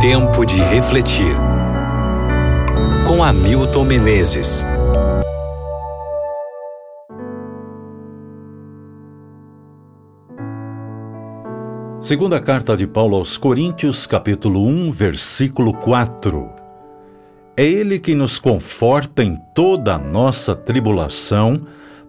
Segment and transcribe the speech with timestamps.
[0.00, 1.36] Tempo de refletir.
[3.06, 4.64] Com Hamilton Menezes.
[12.00, 16.48] Segunda carta de Paulo aos Coríntios, capítulo 1, versículo 4.
[17.54, 21.60] É ele que nos conforta em toda a nossa tribulação,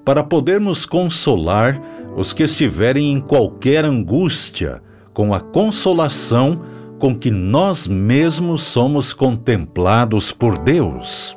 [0.06, 1.78] para podermos consolar
[2.16, 4.82] os que estiverem em qualquer angústia,
[5.14, 6.62] com a consolação
[7.02, 11.36] com que nós mesmos somos contemplados por Deus.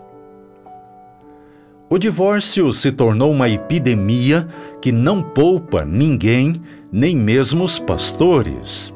[1.88, 4.46] O divórcio se tornou uma epidemia
[4.82, 6.60] que não poupa ninguém,
[6.92, 8.92] nem mesmo os pastores.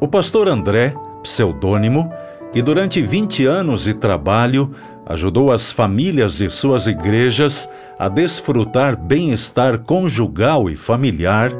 [0.00, 2.12] O pastor André, pseudônimo,
[2.52, 4.72] que durante 20 anos de trabalho
[5.06, 11.52] ajudou as famílias de suas igrejas a desfrutar bem-estar conjugal e familiar,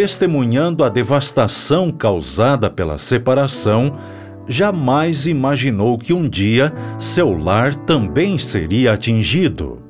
[0.00, 3.98] testemunhando a devastação causada pela separação,
[4.46, 9.82] jamais imaginou que um dia seu lar também seria atingido.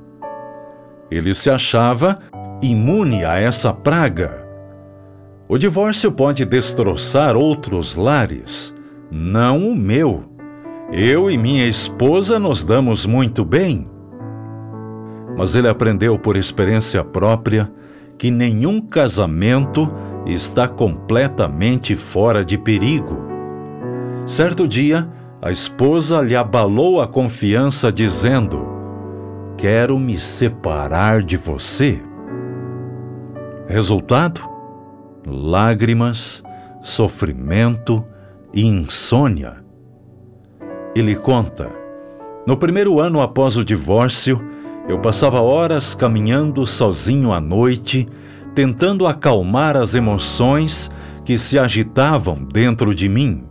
[1.11, 2.21] Ele se achava
[2.63, 4.49] imune a essa praga.
[5.47, 8.75] O divórcio pode destroçar outros lares,
[9.11, 10.25] não o meu.
[10.91, 13.87] Eu e minha esposa nos damos muito bem.
[15.37, 17.71] Mas ele aprendeu por experiência própria
[18.17, 19.89] que nenhum casamento
[20.29, 23.19] está completamente fora de perigo.
[24.27, 25.09] Certo dia,
[25.41, 28.67] a esposa lhe abalou a confiança, dizendo:
[29.57, 32.03] Quero me separar de você.
[33.67, 34.41] Resultado?
[35.27, 36.43] Lágrimas,
[36.83, 38.05] sofrimento
[38.53, 39.57] e insônia.
[40.95, 41.71] Ele conta:
[42.47, 44.45] No primeiro ano após o divórcio,
[44.89, 48.09] eu passava horas caminhando sozinho à noite,
[48.55, 50.91] tentando acalmar as emoções
[51.25, 53.45] que se agitavam dentro de mim.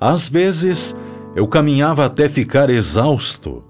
[0.00, 0.96] Às vezes,
[1.36, 3.62] eu caminhava até ficar exausto.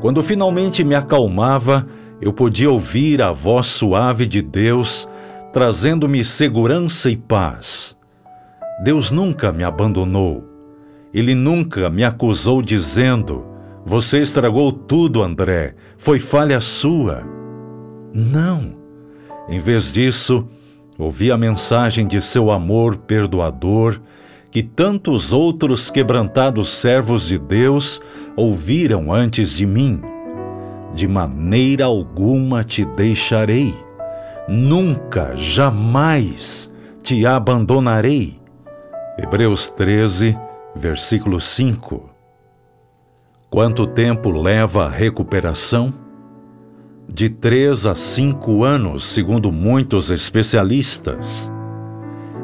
[0.00, 1.86] Quando finalmente me acalmava,
[2.20, 5.08] eu podia ouvir a voz suave de Deus
[5.52, 7.96] trazendo-me segurança e paz.
[8.82, 10.44] Deus nunca me abandonou.
[11.12, 13.44] Ele nunca me acusou dizendo:
[13.84, 15.76] você estragou tudo, André.
[15.96, 17.22] Foi falha sua.
[18.12, 18.83] Não.
[19.48, 20.46] Em vez disso,
[20.98, 24.00] ouvi a mensagem de seu amor perdoador
[24.50, 28.00] que tantos outros quebrantados servos de Deus
[28.36, 30.00] ouviram antes de mim.
[30.94, 33.74] De maneira alguma te deixarei.
[34.46, 36.70] Nunca, jamais
[37.02, 38.38] te abandonarei.
[39.18, 40.38] Hebreus 13,
[40.74, 42.08] versículo 5.
[43.50, 46.03] Quanto tempo leva a recuperação?
[47.08, 51.50] De três a cinco anos, segundo muitos especialistas.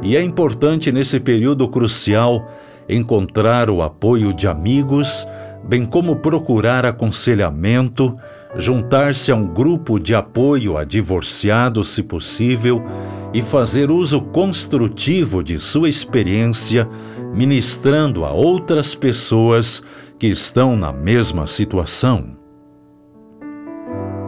[0.03, 2.47] E é importante nesse período crucial
[2.89, 5.27] encontrar o apoio de amigos,
[5.65, 8.17] bem como procurar aconselhamento,
[8.57, 12.85] juntar-se a um grupo de apoio a divorciados, se possível,
[13.33, 16.89] e fazer uso construtivo de sua experiência,
[17.35, 19.83] ministrando a outras pessoas
[20.19, 22.40] que estão na mesma situação.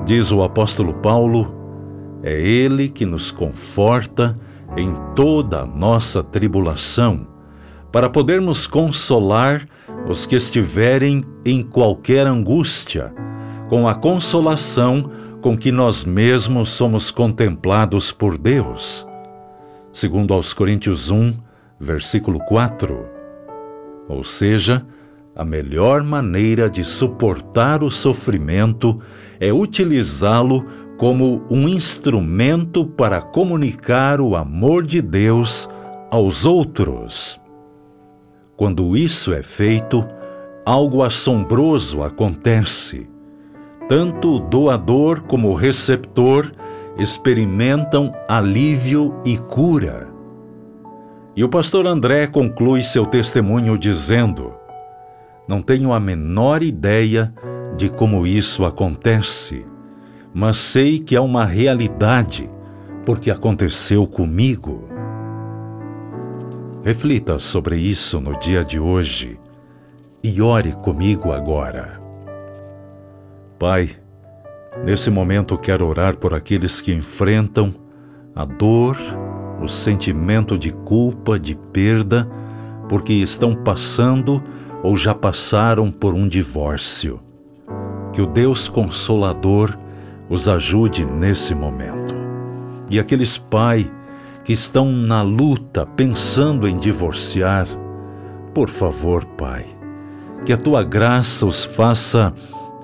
[0.05, 1.55] Diz o apóstolo Paulo:
[2.23, 4.35] é Ele que nos conforta
[4.77, 7.27] em toda a nossa tribulação,
[7.93, 9.67] para podermos consolar
[10.09, 13.13] os que estiverem em qualquer angústia,
[13.69, 19.07] com a consolação com que nós mesmos somos contemplados por Deus.
[19.93, 21.35] Segundo aos Coríntios 1,
[21.79, 23.07] versículo 4.
[24.09, 24.87] Ou seja,
[25.35, 29.01] a melhor maneira de suportar o sofrimento
[29.41, 30.65] é utilizá-lo
[30.99, 35.69] como um instrumento para comunicar o amor de Deus
[36.11, 37.41] aos outros.
[38.57, 40.07] Quando isso é feito,
[40.65, 43.11] algo assombroso acontece.
[43.89, 46.53] Tanto o doador como o receptor
[46.99, 50.09] experimentam alívio e cura.
[51.35, 54.55] E o pastor André conclui seu testemunho dizendo:
[55.49, 57.33] não tenho a menor ideia
[57.77, 59.65] de como isso acontece,
[60.33, 62.49] mas sei que é uma realidade,
[63.05, 64.89] porque aconteceu comigo.
[66.85, 69.39] Reflita sobre isso no dia de hoje
[70.23, 72.01] e ore comigo agora.
[73.59, 73.91] Pai,
[74.85, 77.75] nesse momento quero orar por aqueles que enfrentam
[78.35, 78.97] a dor,
[79.61, 82.29] o sentimento de culpa, de perda,
[82.89, 84.43] porque estão passando
[84.83, 87.21] ou já passaram por um divórcio.
[88.13, 89.79] Que o Deus Consolador
[90.29, 92.15] os ajude nesse momento.
[92.91, 93.87] E aqueles pais
[94.45, 97.67] que estão na luta pensando em divorciar,
[98.55, 99.65] Por favor, Pai,
[100.45, 102.35] que a tua graça os faça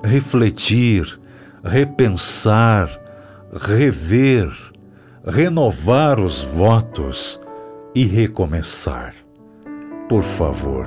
[0.02, 1.20] refletir,
[1.62, 2.88] repensar,
[3.52, 4.50] rever,
[5.26, 7.38] renovar os votos
[7.94, 9.14] e recomeçar.
[10.08, 10.86] Por favor,